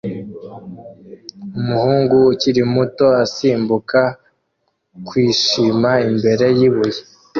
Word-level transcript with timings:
Umuhungu 1.59 2.15
ukiri 2.33 2.61
muto 2.73 3.05
asimbuka 3.23 4.01
kwishima 5.07 5.91
imbere 6.09 6.45
yibuye 6.57 6.99